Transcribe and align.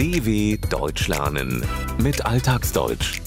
DW 0.00 0.56
Deutsch 0.70 1.08
lernen 1.08 1.62
mit 2.02 2.24
Alltagsdeutsch. 2.24 3.20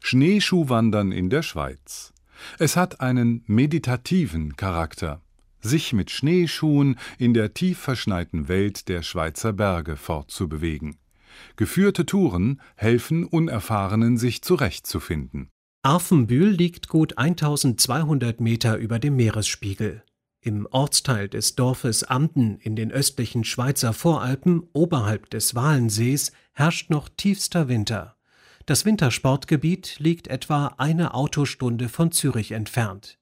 Schneeschuhwandern 0.00 1.10
in 1.10 1.30
der 1.30 1.40
Schweiz. 1.40 2.12
Es 2.58 2.76
hat 2.76 3.00
einen 3.00 3.44
meditativen 3.46 4.54
Charakter, 4.56 5.22
sich 5.62 5.94
mit 5.94 6.10
Schneeschuhen 6.10 6.98
in 7.16 7.32
der 7.32 7.54
tief 7.54 7.78
verschneiten 7.78 8.48
Welt 8.48 8.90
der 8.90 9.00
Schweizer 9.00 9.54
Berge 9.54 9.96
fortzubewegen. 9.96 10.98
Geführte 11.56 12.04
Touren 12.04 12.60
helfen 12.76 13.24
Unerfahrenen, 13.24 14.18
sich 14.18 14.42
zurechtzufinden. 14.42 15.48
Arfenbühl 15.82 16.50
liegt 16.50 16.88
gut 16.88 17.16
1200 17.16 18.42
Meter 18.42 18.76
über 18.76 18.98
dem 18.98 19.16
Meeresspiegel. 19.16 20.02
Im 20.44 20.66
Ortsteil 20.72 21.28
des 21.28 21.54
Dorfes 21.54 22.02
Amden 22.02 22.58
in 22.58 22.74
den 22.74 22.90
östlichen 22.90 23.44
Schweizer 23.44 23.92
Voralpen 23.92 24.64
oberhalb 24.72 25.30
des 25.30 25.54
Walensees 25.54 26.32
herrscht 26.52 26.90
noch 26.90 27.08
tiefster 27.08 27.68
Winter. 27.68 28.16
Das 28.66 28.84
Wintersportgebiet 28.84 30.00
liegt 30.00 30.26
etwa 30.26 30.74
eine 30.78 31.14
Autostunde 31.14 31.88
von 31.88 32.10
Zürich 32.10 32.50
entfernt. 32.50 33.20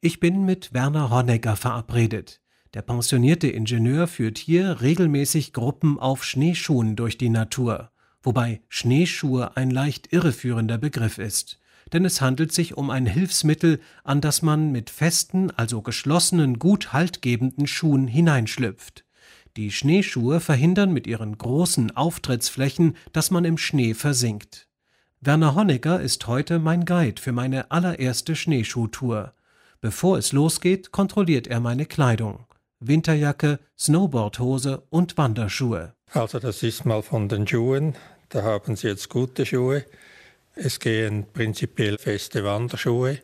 Ich 0.00 0.20
bin 0.20 0.46
mit 0.46 0.72
Werner 0.72 1.10
Honegger 1.10 1.56
verabredet. 1.56 2.40
Der 2.72 2.80
pensionierte 2.80 3.48
Ingenieur 3.48 4.06
führt 4.06 4.38
hier 4.38 4.80
regelmäßig 4.80 5.52
Gruppen 5.52 5.98
auf 5.98 6.24
Schneeschuhen 6.24 6.96
durch 6.96 7.18
die 7.18 7.28
Natur, 7.28 7.90
wobei 8.22 8.62
Schneeschuhe 8.70 9.54
ein 9.54 9.70
leicht 9.70 10.14
irreführender 10.14 10.78
Begriff 10.78 11.18
ist 11.18 11.60
denn 11.94 12.04
es 12.04 12.20
handelt 12.20 12.52
sich 12.52 12.76
um 12.76 12.90
ein 12.90 13.06
Hilfsmittel, 13.06 13.80
an 14.02 14.20
das 14.20 14.42
man 14.42 14.72
mit 14.72 14.90
festen, 14.90 15.52
also 15.52 15.80
geschlossenen, 15.80 16.58
gut 16.58 16.92
haltgebenden 16.92 17.68
Schuhen 17.68 18.08
hineinschlüpft. 18.08 19.04
Die 19.56 19.70
Schneeschuhe 19.70 20.40
verhindern 20.40 20.92
mit 20.92 21.06
ihren 21.06 21.38
großen 21.38 21.96
Auftrittsflächen, 21.96 22.96
dass 23.12 23.30
man 23.30 23.44
im 23.44 23.56
Schnee 23.56 23.94
versinkt. 23.94 24.66
Werner 25.20 25.54
Honecker 25.54 26.00
ist 26.00 26.26
heute 26.26 26.58
mein 26.58 26.84
Guide 26.84 27.22
für 27.22 27.30
meine 27.30 27.70
allererste 27.70 28.34
Schneeschuhtour. 28.34 29.32
Bevor 29.80 30.18
es 30.18 30.32
losgeht, 30.32 30.90
kontrolliert 30.90 31.46
er 31.46 31.60
meine 31.60 31.86
Kleidung. 31.86 32.46
Winterjacke, 32.80 33.60
Snowboardhose 33.78 34.82
und 34.90 35.16
Wanderschuhe. 35.16 35.94
Also 36.10 36.40
das 36.40 36.64
ist 36.64 36.84
mal 36.84 37.02
von 37.02 37.28
den 37.28 37.46
Schuhen. 37.46 37.94
Da 38.30 38.42
haben 38.42 38.74
Sie 38.74 38.88
jetzt 38.88 39.08
gute 39.08 39.46
Schuhe. 39.46 39.84
Es 40.56 40.78
gehen 40.78 41.26
prinzipiell 41.32 41.98
feste 41.98 42.44
Wanderschuhe 42.44 43.18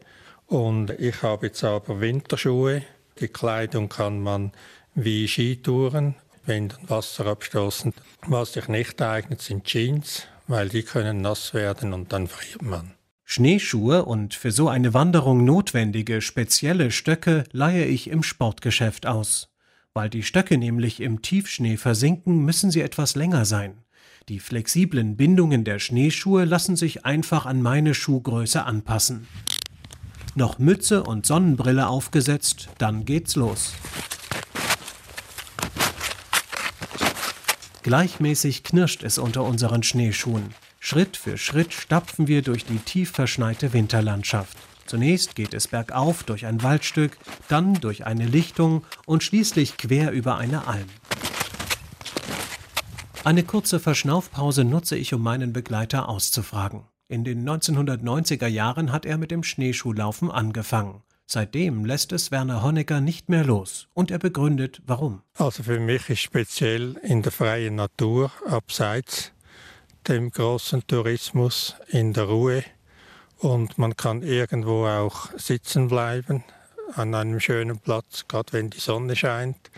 und 0.46 0.90
ich 0.98 1.22
habe 1.22 1.46
jetzt 1.46 1.62
aber 1.62 2.00
Winterschuhe. 2.00 2.82
Die 3.20 3.28
Kleidung 3.28 3.88
kann 3.88 4.20
man 4.20 4.50
wie 4.96 5.28
Skitouren, 5.28 6.16
wenn 6.44 6.68
dann 6.68 6.90
Wasser 6.90 7.26
abstoßen. 7.26 7.94
Was 8.26 8.54
sich 8.54 8.66
nicht 8.66 9.00
eignet, 9.00 9.42
sind 9.42 9.64
Jeans, 9.64 10.26
weil 10.48 10.68
die 10.68 10.82
können 10.82 11.20
nass 11.20 11.54
werden 11.54 11.92
und 11.92 12.12
dann 12.12 12.26
friert 12.26 12.62
man. 12.62 12.94
Schneeschuhe 13.24 14.04
und 14.04 14.34
für 14.34 14.50
so 14.50 14.68
eine 14.68 14.92
Wanderung 14.92 15.44
notwendige 15.44 16.20
spezielle 16.20 16.90
Stöcke 16.90 17.44
leihe 17.52 17.84
ich 17.84 18.10
im 18.10 18.24
Sportgeschäft 18.24 19.06
aus. 19.06 19.54
Weil 19.94 20.10
die 20.10 20.24
Stöcke 20.24 20.58
nämlich 20.58 21.00
im 21.00 21.22
Tiefschnee 21.22 21.76
versinken, 21.76 22.44
müssen 22.44 22.72
sie 22.72 22.80
etwas 22.80 23.14
länger 23.14 23.44
sein. 23.44 23.84
Die 24.28 24.38
flexiblen 24.38 25.16
Bindungen 25.16 25.64
der 25.64 25.78
Schneeschuhe 25.78 26.44
lassen 26.44 26.76
sich 26.76 27.04
einfach 27.04 27.46
an 27.46 27.62
meine 27.62 27.94
Schuhgröße 27.94 28.64
anpassen. 28.64 29.26
Noch 30.34 30.58
Mütze 30.58 31.02
und 31.02 31.26
Sonnenbrille 31.26 31.88
aufgesetzt, 31.88 32.68
dann 32.78 33.04
geht's 33.04 33.34
los. 33.34 33.74
Gleichmäßig 37.82 38.62
knirscht 38.62 39.02
es 39.02 39.18
unter 39.18 39.42
unseren 39.42 39.82
Schneeschuhen. 39.82 40.54
Schritt 40.78 41.16
für 41.16 41.36
Schritt 41.38 41.72
stapfen 41.72 42.28
wir 42.28 42.42
durch 42.42 42.64
die 42.64 42.78
tief 42.78 43.10
verschneite 43.10 43.72
Winterlandschaft. 43.72 44.56
Zunächst 44.86 45.34
geht 45.34 45.54
es 45.54 45.68
bergauf 45.68 46.24
durch 46.24 46.46
ein 46.46 46.62
Waldstück, 46.62 47.16
dann 47.48 47.74
durch 47.74 48.06
eine 48.06 48.26
Lichtung 48.26 48.84
und 49.06 49.22
schließlich 49.22 49.76
quer 49.76 50.12
über 50.12 50.36
eine 50.36 50.66
Alm. 50.66 50.88
Eine 53.22 53.42
kurze 53.42 53.80
Verschnaufpause 53.80 54.64
nutze 54.64 54.96
ich, 54.96 55.12
um 55.12 55.22
meinen 55.22 55.52
Begleiter 55.52 56.08
auszufragen. 56.08 56.84
In 57.06 57.22
den 57.22 57.46
1990er 57.46 58.46
Jahren 58.46 58.92
hat 58.92 59.04
er 59.04 59.18
mit 59.18 59.30
dem 59.30 59.42
Schneeschuhlaufen 59.42 60.30
angefangen. 60.30 61.02
Seitdem 61.26 61.84
lässt 61.84 62.12
es 62.12 62.30
Werner 62.30 62.62
Honecker 62.62 63.02
nicht 63.02 63.28
mehr 63.28 63.44
los 63.44 63.88
und 63.92 64.10
er 64.10 64.18
begründet, 64.18 64.80
warum. 64.86 65.20
Also 65.36 65.62
für 65.62 65.78
mich 65.78 66.08
ist 66.08 66.20
speziell 66.20 66.96
in 67.02 67.20
der 67.20 67.30
freien 67.30 67.74
Natur, 67.74 68.32
abseits 68.46 69.32
dem 70.08 70.30
großen 70.30 70.86
Tourismus, 70.86 71.76
in 71.88 72.14
der 72.14 72.24
Ruhe 72.24 72.64
und 73.36 73.76
man 73.76 73.96
kann 73.96 74.22
irgendwo 74.22 74.86
auch 74.86 75.28
sitzen 75.36 75.88
bleiben 75.88 76.42
an 76.94 77.14
einem 77.14 77.38
schönen 77.38 77.80
Platz, 77.80 78.24
gerade 78.28 78.54
wenn 78.54 78.70
die 78.70 78.80
Sonne 78.80 79.14
scheint 79.14 79.70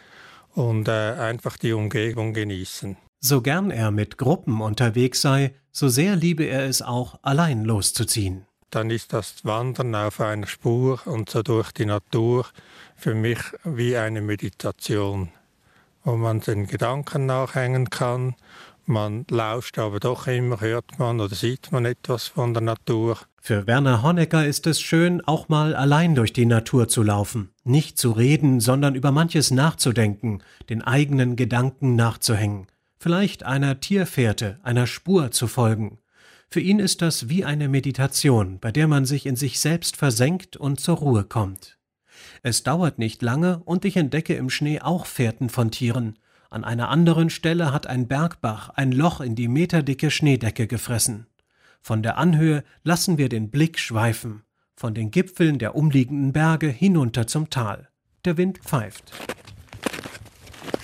und 0.54 0.86
äh, 0.86 1.14
einfach 1.18 1.56
die 1.56 1.72
Umgebung 1.72 2.34
genießen. 2.34 2.96
So 3.24 3.40
gern 3.40 3.70
er 3.70 3.92
mit 3.92 4.18
Gruppen 4.18 4.60
unterwegs 4.60 5.20
sei, 5.20 5.54
so 5.70 5.88
sehr 5.88 6.16
liebe 6.16 6.42
er 6.42 6.64
es 6.64 6.82
auch, 6.82 7.20
allein 7.22 7.64
loszuziehen. 7.64 8.46
Dann 8.70 8.90
ist 8.90 9.12
das 9.12 9.44
Wandern 9.44 9.94
auf 9.94 10.20
einer 10.20 10.48
Spur 10.48 10.98
und 11.04 11.30
so 11.30 11.44
durch 11.44 11.70
die 11.70 11.86
Natur 11.86 12.46
für 12.96 13.14
mich 13.14 13.38
wie 13.62 13.96
eine 13.96 14.22
Meditation, 14.22 15.28
wo 16.02 16.16
man 16.16 16.40
den 16.40 16.66
Gedanken 16.66 17.26
nachhängen 17.26 17.90
kann. 17.90 18.34
Man 18.86 19.24
lauscht 19.30 19.78
aber 19.78 20.00
doch 20.00 20.26
immer, 20.26 20.60
hört 20.60 20.98
man 20.98 21.20
oder 21.20 21.36
sieht 21.36 21.70
man 21.70 21.84
etwas 21.84 22.26
von 22.26 22.54
der 22.54 22.62
Natur. 22.64 23.18
Für 23.40 23.68
Werner 23.68 24.02
Honecker 24.02 24.44
ist 24.44 24.66
es 24.66 24.80
schön, 24.80 25.24
auch 25.24 25.48
mal 25.48 25.76
allein 25.76 26.16
durch 26.16 26.32
die 26.32 26.46
Natur 26.46 26.88
zu 26.88 27.04
laufen, 27.04 27.50
nicht 27.62 27.98
zu 27.98 28.10
reden, 28.10 28.58
sondern 28.58 28.96
über 28.96 29.12
manches 29.12 29.52
nachzudenken, 29.52 30.42
den 30.68 30.82
eigenen 30.82 31.36
Gedanken 31.36 31.94
nachzuhängen 31.94 32.66
vielleicht 33.02 33.42
einer 33.42 33.80
Tierfährte, 33.80 34.60
einer 34.62 34.86
Spur 34.86 35.32
zu 35.32 35.48
folgen. 35.48 35.98
Für 36.48 36.60
ihn 36.60 36.78
ist 36.78 37.02
das 37.02 37.28
wie 37.28 37.44
eine 37.44 37.68
Meditation, 37.68 38.60
bei 38.60 38.70
der 38.70 38.86
man 38.86 39.06
sich 39.06 39.26
in 39.26 39.34
sich 39.34 39.58
selbst 39.58 39.96
versenkt 39.96 40.56
und 40.56 40.78
zur 40.78 40.98
Ruhe 40.98 41.24
kommt. 41.24 41.78
Es 42.44 42.62
dauert 42.62 43.00
nicht 43.00 43.20
lange 43.20 43.60
und 43.64 43.84
ich 43.84 43.96
entdecke 43.96 44.34
im 44.34 44.50
Schnee 44.50 44.80
auch 44.80 45.06
Fährten 45.06 45.48
von 45.48 45.72
Tieren. 45.72 46.16
An 46.48 46.62
einer 46.62 46.90
anderen 46.90 47.28
Stelle 47.28 47.72
hat 47.72 47.88
ein 47.88 48.06
Bergbach 48.06 48.68
ein 48.68 48.92
Loch 48.92 49.20
in 49.20 49.34
die 49.34 49.48
meterdicke 49.48 50.10
Schneedecke 50.10 50.68
gefressen. 50.68 51.26
Von 51.80 52.04
der 52.04 52.18
Anhöhe 52.18 52.62
lassen 52.84 53.18
wir 53.18 53.28
den 53.28 53.50
Blick 53.50 53.80
schweifen, 53.80 54.42
von 54.76 54.94
den 54.94 55.10
Gipfeln 55.10 55.58
der 55.58 55.74
umliegenden 55.74 56.32
Berge 56.32 56.68
hinunter 56.68 57.26
zum 57.26 57.50
Tal. 57.50 57.88
Der 58.24 58.36
Wind 58.36 58.58
pfeift. 58.58 59.12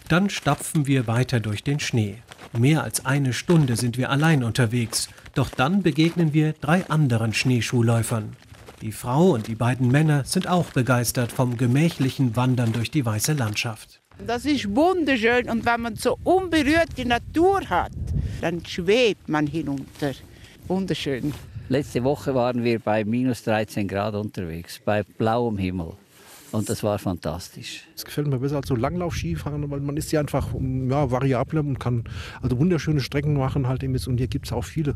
Dann 0.08 0.30
stapfen 0.30 0.86
wir 0.86 1.06
weiter 1.06 1.38
durch 1.38 1.62
den 1.62 1.80
Schnee. 1.80 2.16
Mehr 2.56 2.82
als 2.82 3.04
eine 3.04 3.34
Stunde 3.34 3.76
sind 3.76 3.98
wir 3.98 4.08
allein 4.08 4.42
unterwegs, 4.42 5.08
doch 5.34 5.50
dann 5.50 5.82
begegnen 5.82 6.32
wir 6.32 6.54
drei 6.54 6.88
anderen 6.88 7.34
Schneeschuhläufern. 7.34 8.34
Die 8.80 8.92
Frau 8.92 9.30
und 9.32 9.48
die 9.48 9.54
beiden 9.54 9.91
Männer 9.91 10.24
sind 10.24 10.48
auch 10.48 10.70
begeistert 10.70 11.30
vom 11.30 11.58
gemächlichen 11.58 12.36
Wandern 12.36 12.72
durch 12.72 12.91
die 12.91 13.04
weiße 13.04 13.34
Landschaft. 13.34 14.00
Das 14.26 14.46
ist 14.46 14.74
wunderschön 14.74 15.50
und 15.50 15.66
wenn 15.66 15.80
man 15.82 15.96
so 15.96 16.19
unberührte 16.25 17.04
Natur 17.04 17.60
hat, 17.69 17.92
dann 18.40 18.64
schwebt 18.64 19.28
man 19.28 19.46
hinunter. 19.46 20.12
Wunderschön. 20.69 21.34
Letzte 21.69 22.02
Woche 22.02 22.34
waren 22.34 22.64
wir 22.64 22.78
bei 22.78 23.04
minus 23.04 23.42
13 23.42 23.86
Grad 23.86 24.14
unterwegs, 24.14 24.80
bei 24.82 25.02
blauem 25.02 25.58
Himmel. 25.58 25.92
Und 26.50 26.69
das 26.69 26.82
war 26.82 26.98
fantastisch. 26.98 27.84
Es 27.94 28.04
gefällt 28.04 28.26
mir 28.26 28.38
besser 28.38 28.56
als 28.56 28.69
so 28.69 28.75
Langlauf-Skifahren, 28.75 29.70
weil 29.70 29.81
man 29.81 29.96
ist 29.96 30.11
ja 30.12 30.20
einfach 30.20 30.55
ja, 30.55 31.11
variabler 31.11 31.61
und 31.61 31.78
kann 31.78 32.05
also 32.40 32.58
wunderschöne 32.58 33.00
Strecken 33.00 33.34
machen 33.34 33.69
halt 33.69 33.82
eben. 33.82 33.99
Und 34.06 34.19
hier 34.19 34.28
gibt 34.28 34.46
es 34.46 34.52
auch 34.52 34.64
viele 34.64 34.94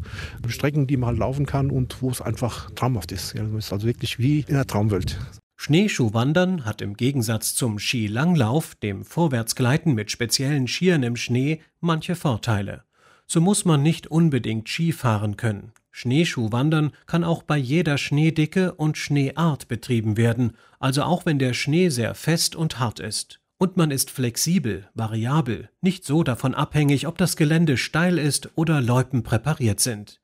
Strecken, 0.49 0.87
die 0.87 0.97
man 0.97 1.11
halt 1.11 1.19
laufen 1.19 1.47
kann 1.47 1.71
und 1.71 2.01
wo 2.01 2.11
es 2.11 2.21
einfach 2.21 2.71
traumhaft 2.71 3.13
ist. 3.13 3.35
Ja, 3.35 3.45
es 3.45 3.67
ist 3.67 3.73
also 3.73 3.87
wirklich 3.87 4.19
wie 4.19 4.41
in 4.41 4.55
der 4.55 4.67
Traumwelt. 4.67 5.19
Schneeschuhwandern 5.57 6.65
hat 6.65 6.83
im 6.83 6.95
Gegensatz 6.95 7.55
zum 7.55 7.79
Skilanglauf, 7.79 8.75
dem 8.75 9.05
Vorwärtsgleiten 9.05 9.95
mit 9.95 10.11
speziellen 10.11 10.67
Skiern 10.67 11.03
im 11.03 11.17
Schnee, 11.17 11.61
manche 11.81 12.17
Vorteile. 12.17 12.83
So 13.27 13.41
muss 13.41 13.65
man 13.65 13.83
nicht 13.83 14.09
unbedingt 14.09 14.69
Ski 14.69 14.93
fahren 14.93 15.37
können. 15.37 15.73
Schneeschuhwandern 15.93 16.93
kann 17.07 17.23
auch 17.23 17.43
bei 17.43 17.57
jeder 17.57 17.99
Schneedicke 17.99 18.75
und 18.75 18.97
Schneeart 18.99 19.69
betrieben 19.69 20.17
werden, 20.17 20.57
also 20.81 21.03
auch 21.03 21.27
wenn 21.27 21.39
der 21.39 21.53
Schnee 21.53 21.91
sehr 21.91 22.15
fest 22.15 22.57
und 22.57 22.79
hart 22.81 22.99
ist. 22.99 23.41
Und 23.59 23.77
man 23.77 23.93
ist 23.93 24.11
flexibel, 24.11 24.89
variabel, 24.95 25.69
nicht 25.83 26.05
so 26.05 26.25
davon 26.25 26.55
abhängig, 26.55 27.07
ob 27.07 27.19
das 27.19 27.37
Gelände 27.37 27.77
steil 27.77 28.19
ist 28.19 28.51
oder 28.57 28.81
Loipen 28.81 29.23
präpariert 29.23 29.79
sind. 29.79 30.21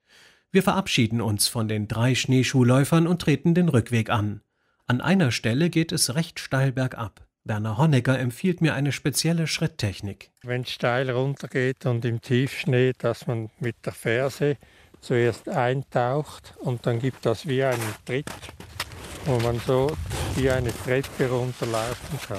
Wir 0.50 0.62
verabschieden 0.62 1.20
uns 1.20 1.46
von 1.46 1.68
den 1.68 1.86
drei 1.86 2.14
Schneeschuhläufern 2.14 3.06
und 3.06 3.20
treten 3.20 3.54
den 3.54 3.68
Rückweg 3.68 4.10
an. 4.10 4.40
An 4.86 5.02
einer 5.02 5.30
Stelle 5.30 5.68
geht 5.68 5.92
es 5.92 6.14
recht 6.14 6.40
steil 6.40 6.72
bergab. 6.72 7.28
Werner 7.44 7.78
Honegger 7.78 8.18
empfiehlt 8.18 8.60
mir 8.60 8.74
eine 8.74 8.92
spezielle 8.92 9.46
Schritttechnik. 9.46 10.30
Wenn 10.42 10.62
es 10.62 10.70
steil 10.70 11.10
runtergeht 11.10 11.86
und 11.86 12.04
im 12.04 12.20
Tiefschnee, 12.20 12.92
dass 12.98 13.26
man 13.26 13.50
mit 13.60 13.76
der 13.84 13.92
Ferse 13.92 14.56
zuerst 15.00 15.48
eintaucht 15.48 16.54
und 16.58 16.86
dann 16.86 16.98
gibt 16.98 17.24
das 17.26 17.46
wie 17.46 17.62
einen 17.62 17.94
Tritt, 18.04 18.26
wo 19.24 19.38
man 19.40 19.60
so 19.66 19.90
wie 20.36 20.50
eine 20.50 20.72
Treppe 20.84 21.28
runterlaufen 21.28 22.18
kann. 22.26 22.38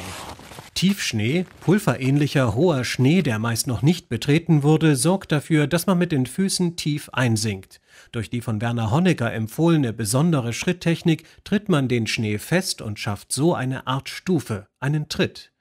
Tiefschnee, 0.80 1.46
pulverähnlicher 1.60 2.56
hoher 2.56 2.86
Schnee, 2.86 3.22
der 3.22 3.38
meist 3.38 3.68
noch 3.68 3.82
nicht 3.82 4.08
betreten 4.08 4.64
wurde, 4.64 4.96
sorgt 4.96 5.34
dafür, 5.34 5.68
dass 5.68 5.88
man 5.88 5.98
mit 5.98 6.14
den 6.14 6.26
Füßen 6.26 6.78
tief 6.78 7.10
einsinkt. 7.10 7.82
Durch 8.14 8.30
die 8.30 8.40
von 8.40 8.62
Werner 8.62 8.90
Honecker 8.90 9.34
empfohlene 9.34 9.92
besondere 9.92 10.54
Schritttechnik 10.54 11.26
tritt 11.44 11.68
man 11.68 11.90
den 11.90 12.08
Schnee 12.08 12.38
fest 12.38 12.82
und 12.82 12.98
schafft 12.98 13.34
so 13.34 13.54
eine 13.54 13.88
Art 13.88 14.08
Stufe, 14.08 14.68
einen 14.80 15.10
Tritt. 15.10 15.52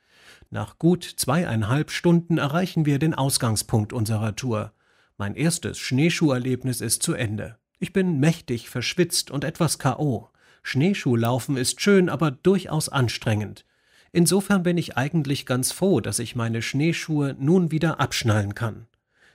Nach 0.51 0.79
gut 0.79 1.03
zweieinhalb 1.03 1.91
Stunden 1.91 2.39
erreichen 2.39 2.87
wir 2.87 3.01
den 3.01 3.13
Ausgangspunkt 3.13 3.93
unserer 3.93 4.37
Tour. 4.37 4.73
Mein 5.21 5.35
erstes 5.35 5.81
Schneeschuherlebnis 5.81 6.81
ist 6.81 7.03
zu 7.03 7.13
Ende. 7.13 7.59
Ich 7.81 7.93
bin 7.93 8.21
mächtig 8.21 8.71
verschwitzt 8.71 9.33
und 9.33 9.43
etwas 9.43 9.81
K.O. 9.81 10.29
Schneeschuhlaufen 10.63 11.57
ist 11.57 11.81
schön, 11.81 12.09
aber 12.09 12.31
durchaus 12.31 12.89
anstrengend. 12.89 13.65
Insofern 14.13 14.63
bin 14.63 14.79
ich 14.79 14.97
eigentlich 14.97 15.45
ganz 15.45 15.73
froh, 15.73 16.01
dass 16.01 16.21
ich 16.21 16.37
meine 16.37 16.63
Schneeschuhe 16.63 17.35
nun 17.37 17.73
wieder 17.73 17.99
abschnallen 17.99 18.55
kann. 18.55 18.87